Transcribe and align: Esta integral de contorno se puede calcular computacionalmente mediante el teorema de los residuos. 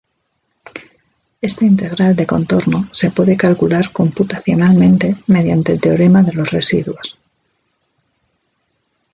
Esta 1.41 1.63
integral 1.65 2.15
de 2.15 2.25
contorno 2.25 2.89
se 2.91 3.11
puede 3.11 3.37
calcular 3.37 3.91
computacionalmente 3.91 5.15
mediante 5.27 5.73
el 5.73 5.79
teorema 5.79 6.23
de 6.23 6.33
los 6.33 6.49
residuos. 6.49 7.19